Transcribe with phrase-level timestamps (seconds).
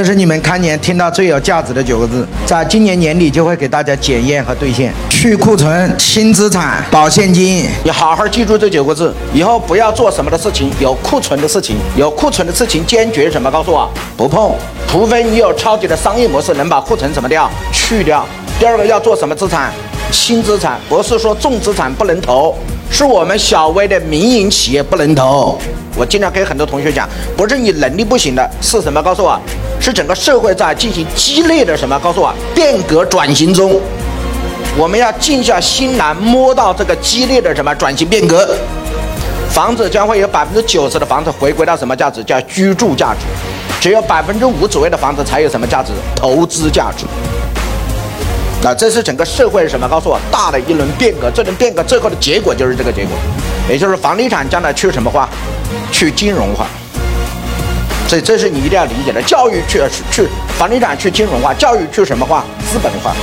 [0.00, 4.90] 这是你们开年听到最有价值的九个字，在今年年底就会给大家检验和兑现。
[5.10, 13.50] 去库存、轻资产、保现金，你好好记住这九个字，以后不要做什么的事情，有库存的事情，有库存的事情坚决什么？
[13.50, 13.86] 告诉我，
[14.16, 14.54] 不碰，
[14.88, 18.26] 除非你有超级的商业模式，能把库存怎么掉去掉。
[18.58, 19.70] 第二个要做什么资产？
[20.10, 22.56] 轻资产，不是说重资产不能投，
[22.90, 25.58] 是我们小微的民营企业不能投。
[25.94, 27.06] 我经常跟很多同学讲，
[27.36, 29.02] 不是你能力不行的，是什么？
[29.02, 29.38] 告诉我，
[29.80, 31.98] 是整个社会在进行激烈的什么？
[32.00, 33.80] 告诉我，变革转型中，
[34.76, 38.54] 我们要静下心来摸到这个激烈的什么转型变革。
[39.48, 42.22] 房子将会有百分之九十的房子回归到什么价值？
[42.22, 43.20] 叫居住价值，
[43.80, 45.92] 只有百分之五左右的房子才有什么价值？
[46.14, 47.04] 投资价值。
[48.62, 49.88] 那这是整个社会什么？
[49.88, 53.12] 告诉我，大的一轮变革，这轮变革最后的结果就是这个结果，
[53.68, 55.28] 也就是房地产将来去什么化？
[55.90, 56.66] 去金融化。
[58.10, 59.22] 所以这是你一定要理解的。
[59.22, 60.26] 教育去去
[60.58, 62.42] 房地产去金融化，教育去什么化？
[62.68, 63.14] 资本化。